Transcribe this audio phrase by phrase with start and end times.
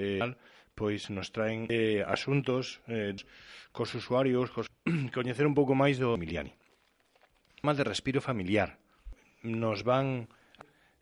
[0.00, 0.32] eh,
[0.72, 3.12] pois nos traen eh, asuntos eh,
[3.68, 4.72] cos usuarios, cos...
[5.16, 6.56] coñecer un pouco máis do Emiliani.
[7.60, 8.80] Mal de respiro familiar.
[9.44, 10.24] Nos van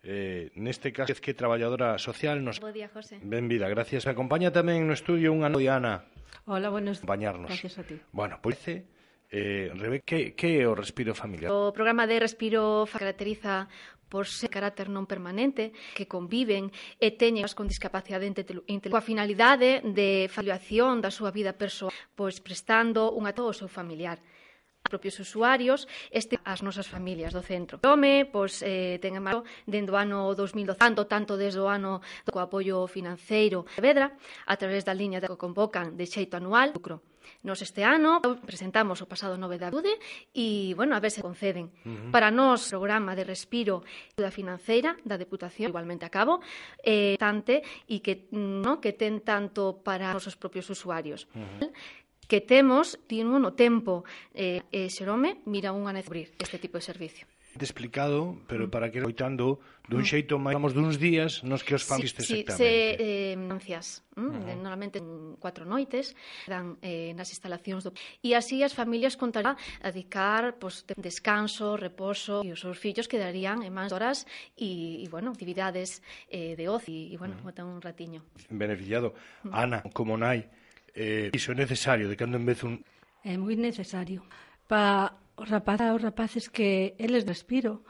[0.03, 3.19] eh, neste caso que traballadora social nos Bo día, José.
[3.23, 4.03] Benvida, gracias.
[4.07, 6.03] Acompaña tamén no estudio unha Diana.
[6.43, 7.07] Hola, buenos días.
[7.07, 7.47] Acompañarnos.
[7.47, 7.95] Gracias a ti.
[8.11, 8.83] Bueno, pois pues,
[9.29, 11.53] Eh, Rebe, que, que é o respiro familiar?
[11.53, 13.69] O programa de respiro caracteriza
[14.09, 20.25] por ser carácter non permanente, que conviven e teñen con discapacidade intelectual coa finalidade de
[20.33, 24.17] facilitación da súa vida persoal, pois prestando un ato ao seu familiar
[24.81, 27.77] a propios usuarios, este as nosas familias do centro.
[27.77, 31.69] O home, pois, eh, ten a marco dentro do ano 2012, tanto, tanto desde o
[31.69, 34.17] ano do apoio financeiro de Vedra,
[34.49, 37.05] a través da liña que convocan de xeito anual, lucro.
[37.43, 39.95] Nos este ano presentamos o pasado 9 de abril
[40.35, 41.71] e, bueno, a ver se conceden.
[41.83, 42.11] Uh -huh.
[42.11, 43.83] Para nós, programa de respiro
[44.17, 46.39] da financeira da Deputación, igualmente a cabo,
[46.83, 51.27] eh, tante e que, no, que ten tanto para os propios usuarios.
[51.35, 51.71] Uh -huh
[52.29, 54.05] que temos, tiño no tempo,
[54.37, 57.25] eh, eh, Xerome mira unha necesidade este tipo de servicio
[57.59, 58.71] te explicado, pero mm.
[58.71, 60.09] para que coitando dun mm.
[60.09, 62.55] xeito máis vamos duns días nos que os fan sí, sí, exactamente.
[62.55, 64.61] Sí, se, eh, ansias, mm, uh eh, -huh.
[64.63, 64.97] normalmente
[65.37, 66.15] cuatro noites
[66.47, 67.91] dan eh, nas instalacións do...
[68.23, 73.61] E así as familias contarán a dedicar pues, descanso, reposo e os seus fillos quedarían
[73.67, 74.23] en máis horas
[74.55, 75.99] e, e bueno, actividades
[76.31, 77.45] eh, de ocio e, bueno, mm.
[77.45, 77.67] uh -huh.
[77.67, 78.19] un ratiño.
[78.47, 79.11] Beneficiado.
[79.43, 79.61] Uh -huh.
[79.67, 80.47] Ana, como nai,
[80.95, 82.79] eh, iso é necesario de cando en vez un...
[83.25, 84.23] É moi necesario.
[84.69, 87.81] Para os rapazas, os rapaces que eles respiro,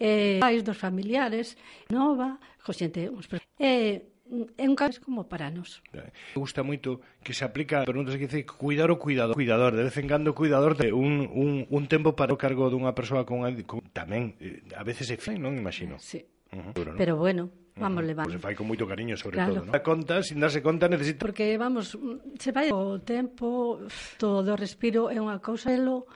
[0.00, 1.56] eh, pais dos familiares,
[1.92, 3.28] nova, co xente, uns,
[3.60, 4.08] eh,
[4.56, 5.84] é un caso como para nos.
[5.92, 6.08] Eh.
[6.34, 9.84] Me gusta moito que se aplica, pero non que dice cuidar o cuidador, cuidador, de
[9.84, 13.44] vez en cando cuidador de un, un, un tempo para o cargo dunha persoa con,
[13.68, 16.00] con tamén eh, a veces é fin, non imagino.
[16.00, 16.24] Sí.
[16.54, 16.72] Uh -huh.
[16.72, 16.98] Pero, ¿no?
[16.98, 17.42] pero bueno,
[17.76, 18.08] vamos uh -huh.
[18.08, 18.32] levando.
[18.32, 19.60] Pues se fai con moito cariño sobre claro.
[19.60, 19.84] todo, non?
[19.84, 21.92] conta, sin darse conta necesita Porque vamos,
[22.40, 23.76] se vai o tempo,
[24.16, 26.08] todo o respiro é unha cousa, elo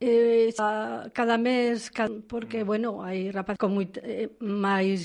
[0.00, 0.52] eh,
[1.12, 2.66] cada mes cada, porque mm.
[2.66, 5.04] bueno, hai rapaz con moito eh, máis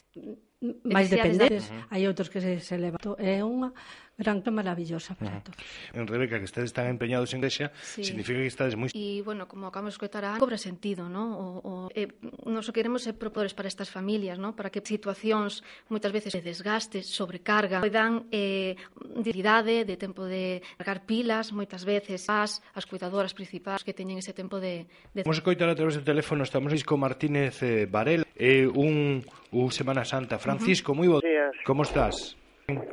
[0.86, 1.88] máis dependentes, uh -huh.
[1.90, 3.74] hai outros que se, se levantou, é unha
[4.22, 5.46] Branca maravillosa para uh -huh.
[5.50, 5.58] todos.
[5.98, 8.06] En Rebeca, que estades tan empeñados en Grecia, sí.
[8.06, 8.94] significa que estades moi...
[8.94, 11.34] E, bueno, como acabamos de escutar, cobra sentido, non?
[11.34, 12.06] O, o, eh,
[12.46, 14.54] nos o queremos ser propores para estas familias, non?
[14.54, 18.78] Para que situacións moitas veces de desgaste, sobrecarga, poidan eh,
[19.18, 24.38] dignidade, de tempo de cargar pilas, moitas veces as, as cuidadoras principais que teñen ese
[24.38, 24.86] tempo de...
[25.18, 25.26] de...
[25.26, 29.68] Vamos a coitar a través do teléfono, estamos con Martínez eh, Varela, eh, un, un
[29.72, 30.38] Semana Santa.
[30.38, 31.00] Francisco, uh -huh.
[31.00, 31.18] moi bo...
[31.24, 31.56] Días.
[31.66, 32.41] Como estás?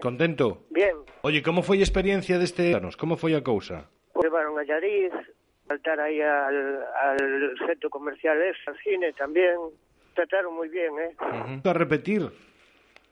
[0.00, 0.66] Contento?
[0.71, 0.97] Bien.
[1.22, 2.97] Oye, como foi a experiencia deste anos?
[2.97, 3.91] Como foi a cousa?
[4.19, 5.15] Levaron a Llariz,
[5.66, 7.19] saltar aí al, al
[7.66, 9.59] centro comercial ese, al cine tamén.
[10.15, 11.15] Trataron moi bien, eh?
[11.22, 11.71] Uh -huh.
[11.71, 12.27] A repetir,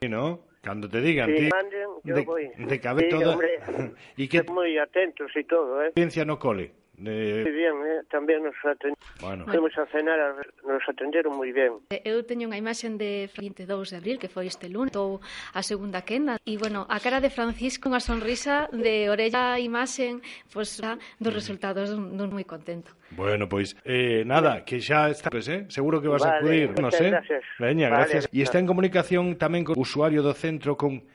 [0.01, 0.47] sí, ¿no?
[0.59, 2.51] Cando te digan, sí, manden, yo de, voy.
[2.57, 3.31] de cabe sí, toda...
[3.31, 3.59] Hombre,
[4.17, 4.43] y que...
[4.43, 5.95] Moi atentos e todo, eh?
[5.95, 6.75] Experiencia no cole.
[6.97, 7.45] De...
[7.45, 8.01] Moi eh?
[8.09, 8.97] tamén nos atendieron.
[9.21, 9.45] bueno.
[9.45, 10.33] Fuimos a cenar, a...
[10.65, 11.77] nos atenderon moi ben.
[11.93, 15.21] Eh, eu teño unha imaxen de 22 de abril, que foi este lunes, ou
[15.53, 20.25] a segunda quenda, e, bueno, a cara de Francisco, unha sonrisa de orella a imaxen,
[20.49, 22.97] pois, pues, dos resultados dun, dun moi contento.
[23.13, 25.69] Bueno, pois, eh, nada, que xa está, pues, eh?
[25.69, 27.13] seguro que vas vale, a acudir, non sé.
[27.13, 27.45] Gracias.
[27.61, 28.25] Veña, vale, gracias.
[28.33, 31.05] E está en comunicación tamén con o usuario do centro con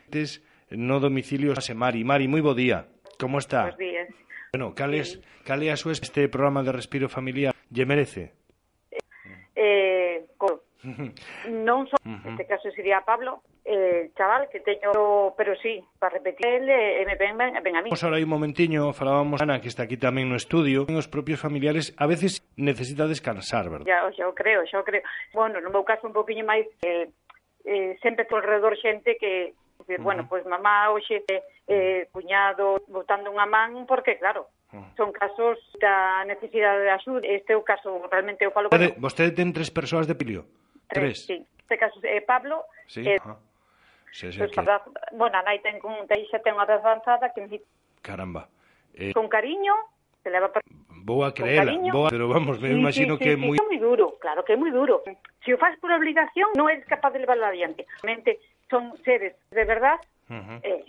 [0.71, 2.05] no domicilio Mari.
[2.05, 2.87] Mari, moi bo día.
[3.19, 3.67] Como está?
[3.67, 4.09] Bos días.
[4.55, 8.37] Bueno, cales, es, cal é a súa este programa de respiro familiar lle merece?
[9.57, 10.69] Eh, co,
[11.49, 14.93] non só, neste este caso sería Pablo, eh, chaval que teño,
[15.41, 17.89] pero sí, para repetir, ele, eh, eh, me ven, ven, ven a mí.
[17.89, 21.41] Vamos ahora aí un momentiño, falábamos Ana, que está aquí tamén no estudio, os propios
[21.41, 23.89] familiares a veces necesita descansar, verdad?
[23.89, 25.01] Ya, xa o creo, xa o creo.
[25.33, 27.09] Bueno, no meu caso un poquinho máis, eh,
[27.65, 30.07] eh, sempre todo alrededor xente que Dicir, uh -huh.
[30.07, 34.47] bueno, pois mamá hoxe eh, eh, cuñado botando unha man porque claro,
[34.97, 37.21] son casos da necesidade de axuda.
[37.29, 38.73] Este é o caso, realmente eu falo...
[38.73, 40.49] Vostede, bueno, vostede ten tres persoas de Pilio?
[40.89, 41.27] Tres, tres.
[41.29, 41.37] sí.
[41.61, 43.05] Este caso é eh, Pablo, sí.
[43.05, 43.37] eh, ah.
[44.13, 44.61] sí, sí, pues, que...
[45.13, 47.61] bueno, a nai ten, con, xa ten unha avanzada que...
[48.01, 48.49] Caramba.
[48.97, 49.13] Eh...
[49.13, 49.73] Con cariño,
[50.25, 50.65] se leva para...
[51.05, 52.11] Vou a creela, vou a...
[52.11, 53.57] pero vamos, me sí, imagino sí, que é sí, moi...
[53.59, 55.03] É moi duro, claro que é moi duro.
[55.05, 57.85] Se si o faz por obligación, non eres capaz de levarlo adiante.
[58.05, 58.41] Mente,
[58.73, 60.01] son seres de verdad
[60.33, 60.59] uh -huh.
[60.65, 60.81] eh,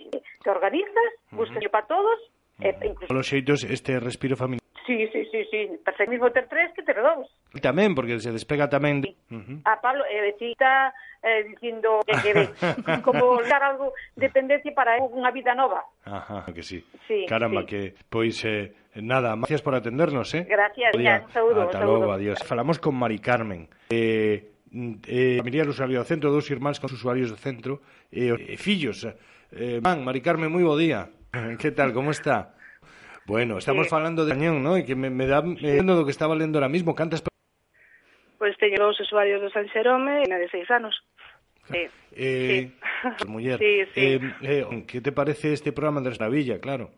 [0.42, 1.70] te organizas buscas uh -huh.
[1.70, 2.18] para todos
[2.58, 2.72] uh -huh.
[2.72, 3.12] eh, incluso...
[3.12, 7.00] Los xeitos este respiro familiar Sí, sí, sí, sí, pasa mismo ter tres que ter
[7.00, 7.24] dous.
[7.56, 9.00] E tamén, porque se despega tamén...
[9.00, 9.16] De...
[9.32, 9.58] Uh -huh.
[9.64, 10.92] A Pablo, eh, está
[11.24, 12.44] eh, dicindo que, que de,
[13.00, 15.80] como dar algo dependencia para unha vida nova.
[16.04, 16.84] Ajá, que sí.
[17.08, 17.68] sí Caramba, sí.
[17.72, 17.80] que
[18.12, 20.44] pois eh, nada, gracias por atendernos, eh?
[20.44, 21.60] Gracias, ya, un saludo.
[21.64, 22.44] Ata logo, adiós.
[22.44, 23.72] Falamos con Mari Carmen.
[23.88, 24.53] Eh,
[25.06, 27.78] eh, familiar usuario do centro, dous irmáns con usuarios do centro,
[28.10, 29.06] eh, e eh, fillos.
[29.54, 31.08] Eh, man, Mari Carmen, moi bo día.
[31.62, 32.58] que tal, como está?
[33.26, 34.76] Bueno, estamos eh, falando de Cañón, ¿no?
[34.76, 38.60] E que me, me dá eh, do que estaba lendo ahora mismo, cantas Pois pues
[38.60, 40.92] teño dous usuarios do San Xerome, na de seis anos.
[41.70, 41.88] Sí.
[42.12, 43.26] Eh, sí.
[43.30, 44.00] Muller, sí, sí.
[44.00, 46.90] Eh, eh, que te parece este programa de Esnavilla, claro?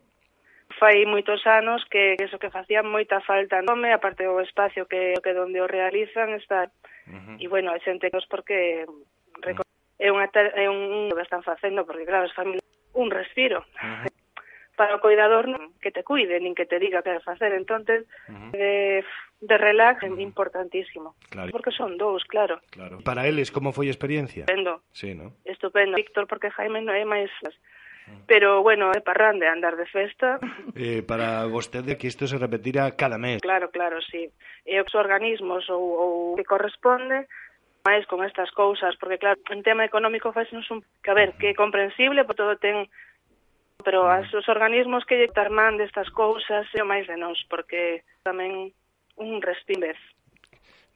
[0.76, 5.32] fai moitos anos que eso que facían moita falta nome, aparte do espacio que, que
[5.32, 6.69] donde o realizan está
[7.06, 7.37] Uh -huh.
[7.38, 9.64] E, bueno, hai xente nos porque uh
[9.99, 12.64] é, unha, é un que están facendo, porque, claro, as familias
[12.97, 13.64] un respiro.
[13.81, 14.12] Uh -huh.
[14.76, 17.53] Para o cuidador non que te cuide, nin que te diga que facer.
[17.56, 18.50] entonces uh -huh.
[18.53, 19.05] de,
[19.41, 20.20] de relax é uh -huh.
[20.20, 21.17] importantísimo.
[21.32, 21.49] Claro.
[21.49, 22.61] Porque son dous, claro.
[22.69, 23.00] claro.
[23.00, 24.44] Para eles, como foi a experiencia?
[24.44, 24.85] Estupendo.
[24.93, 25.32] Sí, ¿no?
[25.44, 25.97] Estupendo.
[25.97, 27.32] Víctor, porque Jaime non é máis...
[28.26, 30.38] Pero, bueno, é parrande andar de festa.
[30.75, 33.41] Eh, para vostede que isto se repetirá cada mes.
[33.41, 34.31] Claro, claro, sí.
[34.67, 37.26] E os organismos ou, ou que corresponde
[37.87, 41.55] máis con estas cousas, porque claro, en tema económico facenos un que a ver, que
[41.55, 42.91] é comprensible, porque todo ten
[43.87, 48.03] pero as os organismos que lle tarman destas cousas é o máis de nós, porque
[48.26, 48.75] tamén
[49.14, 49.94] un respiro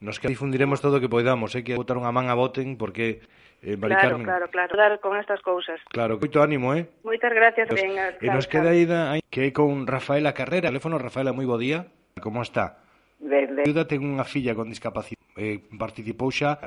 [0.01, 3.21] Nos que difundiremos todo o que poidamos, eh, que botar unha man a voten porque
[3.61, 4.25] eh, Mari claro, Carmen.
[4.25, 5.77] Claro, claro, dar con estas cousas.
[5.93, 6.89] Claro, moito ánimo, eh?
[7.05, 8.17] Moitas gracias, venga.
[8.17, 8.89] E nos queda aí,
[9.29, 10.73] que con Rafaela Carrera.
[10.73, 11.85] Teléfono, Rafaela, moi bo día.
[12.17, 12.81] Como está?
[13.21, 13.61] Ben, ben.
[13.61, 15.21] Ayuda ten unha filla con discapacidade.
[15.37, 16.57] Eh, participou xa?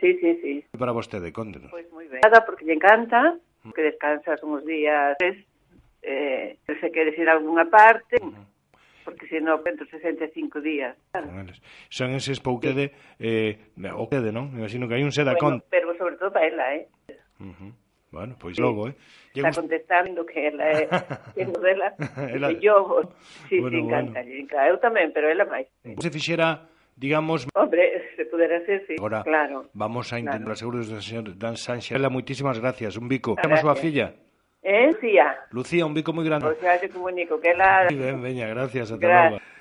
[0.00, 0.52] Sí, sí, sí.
[0.72, 1.68] Para vostede, contenos.
[1.68, 2.24] Pois pues moi ben.
[2.24, 3.36] Nada, porque lle encanta,
[3.76, 8.53] que descansas uns días, eh, se quere ir a alguna parte, uh -huh
[9.04, 10.96] porque senón 165 días.
[11.12, 11.28] Claro.
[11.92, 13.60] Son eses pouquede, sí.
[13.78, 14.50] eh, o quede, non?
[14.50, 15.70] Me imagino que hai un seda bueno, con...
[15.70, 16.88] Pero sobre todo para ela, eh?
[17.38, 17.72] Uh -huh.
[18.10, 18.94] Bueno, pois logo, eh?
[19.34, 19.48] Llego...
[19.48, 20.86] Está contestando que ela é
[21.64, 21.94] dela,
[22.30, 22.48] ela...
[22.54, 23.02] que yo,
[23.50, 24.34] sí, bueno, sí, encanta, bueno.
[24.38, 24.68] encanta.
[24.70, 25.66] Eu tamén, pero ela máis.
[25.98, 27.46] Se fixera digamos...
[27.54, 29.66] Hombre, se pudera ser, sí, Ahora, claro.
[29.74, 30.56] Vamos a intentar, claro.
[30.56, 31.98] seguro, señor Dan Sánchez.
[31.98, 33.34] Ela, moitísimas gracias, un bico.
[33.42, 34.14] Chama súa filla.
[34.64, 35.36] Eh, Cía?
[35.52, 36.48] Lucía, un bico moi grande.
[36.48, 37.52] O sea, te comunico que.
[37.52, 39.30] Muy bien, veña, gracias, hasta Gracias.
[39.36, 39.54] luego.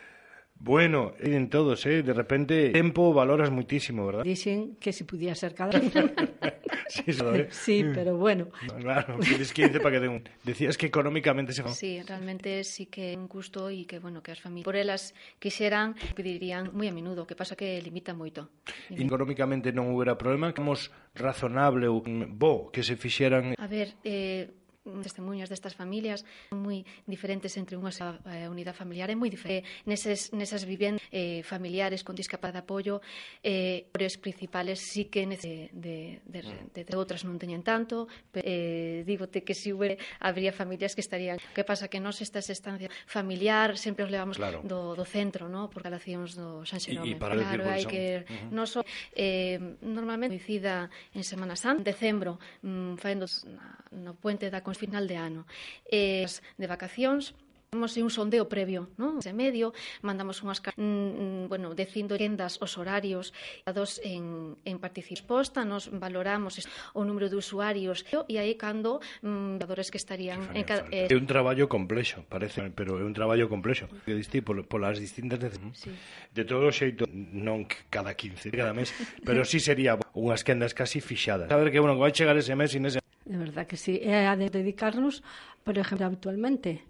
[0.63, 4.23] Bueno, en todos, eh, de repente, tempo valoras muitísimo, ¿verdad?
[4.23, 5.75] Dixen que se podía ser cada
[6.87, 7.47] Sí, eh.
[7.51, 8.47] Sí, pero bueno.
[8.79, 10.29] Claro, tienes 15 para que den un...
[10.43, 11.67] Decías que económicamente se...
[11.67, 15.11] Sí, realmente sí que é un gusto e que, bueno, que as familias por elas
[15.35, 18.47] quixeran, pedirían moi a menudo, que pasa que limita moito.
[18.87, 20.79] Económicamente non houbera problema, como
[21.11, 27.55] razonable ou mm, bo que se fixeran A ver, eh, testemunhas destas familias moi diferentes
[27.55, 27.91] entre unha
[28.27, 32.95] eh, unidade familiar é moi diferente neses, nesas vivendas eh, familiares con discapacidade de apoio
[33.43, 36.39] eh, os principales sí que de, de, de,
[36.75, 41.01] de, de outras non teñen tanto pero, eh, digote que si houve habría familias que
[41.01, 44.59] estarían que pasa que nós estas estancias familiar sempre os levamos claro.
[44.67, 45.71] do, do centro no?
[45.71, 48.51] por relacións do San Xerome claro, hai que uh -huh.
[48.51, 48.83] non so,
[49.15, 54.72] eh, normalmente coincida en Semana Santa en decembro mm, faendo na, no puente da Constitución
[54.73, 55.41] con final de ano.
[55.85, 56.25] E
[56.57, 57.37] de vacacións
[57.73, 59.17] Temos un sondeo previo, non?
[59.17, 59.73] Ese medio,
[60.05, 63.33] mandamos unhas mm, mm, bueno, decindo quendas os horarios
[63.65, 66.61] dados en, en participosta, nos valoramos
[66.93, 69.57] o número de usuarios e aí cando mm,
[69.89, 70.85] que estarían en cada...
[70.93, 75.01] Eh, é un traballo complexo, parece, pero é un traballo complexo que distí por, polas
[75.01, 75.81] distintas necesidades.
[75.81, 75.89] Sí.
[76.29, 78.93] De todo xeito, non cada 15, cada mes,
[79.25, 81.49] pero sí sería unhas quendas casi fixadas.
[81.49, 83.99] Saber que, bueno, vai chegar ese mes e nese De verdad que sí.
[84.03, 85.23] É a de dedicarnos,
[85.63, 86.83] por exemplo, habitualmente.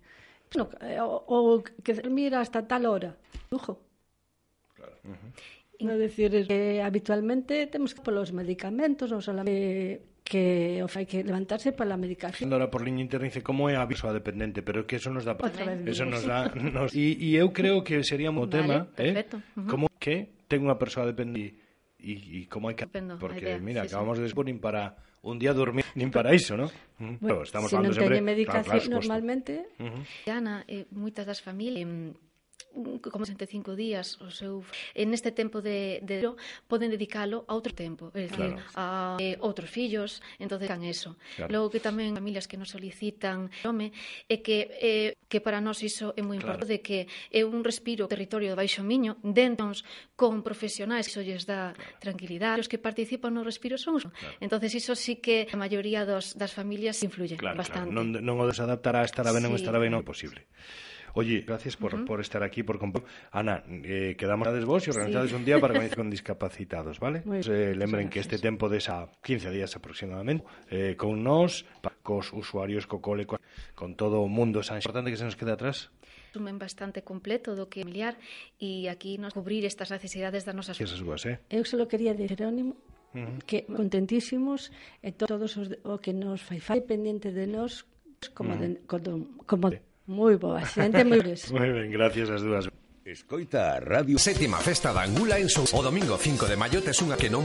[0.58, 0.70] No,
[1.06, 3.18] o, o que dormir hasta tal hora.
[3.50, 3.82] Lujo.
[4.74, 4.98] Claro.
[5.06, 5.32] Uh -huh.
[5.84, 11.76] No decir que habitualmente temos que polos medicamentos, non solamente que o fai que levantarse
[11.76, 12.48] para a medicación.
[12.54, 15.36] Ahora por liña interna dice como é a persoa dependente, pero que eso nos dá
[15.84, 19.38] eso nos dá nos e, e eu creo que sería un vale, tema, eh, perfecto.
[19.44, 19.60] eh?
[19.60, 19.70] Uh -huh.
[19.70, 21.60] Como que ten unha persoa dependente
[22.00, 24.24] e e como hai que Dependo, porque idea, mira, sí, acabamos sí.
[24.24, 26.70] de exponer para un día dormir nin para iso, non?
[27.00, 30.04] Bueno, Estamos se non teñen medicación claro, claro, normalmente, uh -huh.
[30.30, 32.12] Ana, eh, moitas das familias eh,
[32.74, 34.66] como 65 días o seu
[34.98, 36.26] en este tempo de, de
[36.68, 38.78] poden dedicalo a outro tempo, é dicir, claro.
[38.78, 41.16] a eh, outros fillos, entonces can eso.
[41.38, 41.54] Claro.
[41.54, 43.94] Logo que tamén familias que nos solicitan nome
[44.30, 46.74] é que eh, que para nós iso é moi importante claro.
[46.74, 47.00] de que
[47.30, 49.54] é un respiro territorio do Baixo Miño, dentro
[50.18, 52.02] con profesionais que iso lles dá claro.
[52.02, 54.02] tranquilidade, os que participan no respiro son.
[54.02, 54.38] Claro.
[54.42, 57.94] Entonces iso sí que a maioría dos das familias influye claro, bastante.
[57.94, 58.04] Claro.
[58.04, 59.50] Non non o desadaptará a ben sí.
[59.50, 60.50] ou estará ben non posible.
[61.14, 62.06] Oye, gracias por, uh -huh.
[62.06, 63.10] por estar aquí, por compartir.
[63.32, 65.36] Ana, eh, quedamos a vos y organizades sí.
[65.36, 67.22] un día para venir con discapacitados, ¿vale?
[67.22, 71.66] Pues, eh, lembren que este tempo de esa 15 días aproximadamente, eh, con nos,
[72.02, 73.38] cos usuarios, co cole, co,
[73.76, 75.92] con todo o mundo, é importante que se nos quede atrás?
[76.34, 78.18] resumen bastante completo do que familiar
[78.58, 80.82] e aquí nos cubrir estas necesidades das nosas...
[80.82, 81.38] Esas dúas, eh?
[81.54, 82.74] Eu só quería de Jerónimo
[83.14, 83.38] uh -huh.
[83.46, 84.74] que contentísimos
[85.06, 87.86] e todos os, o que nos fai fai pendente de nós
[88.34, 88.66] como, uh -huh.
[88.66, 91.48] de, como, como de moi boa, xente moi boas.
[91.56, 92.68] moi ben, gracias as dúas.
[93.04, 95.68] Escoita a Radio Sétima Festa da Angula en Sou.
[95.76, 97.44] O domingo 5 de maio tes unha que non